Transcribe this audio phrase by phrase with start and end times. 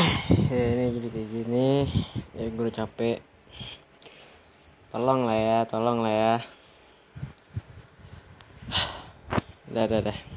[0.00, 0.16] Eh,
[0.48, 1.68] ya ini jadi kayak gini.
[2.32, 3.20] Ya gue udah capek.
[4.88, 6.34] Tolong lah ya tolong lah ya.
[9.68, 10.30] Dah, dah, dah.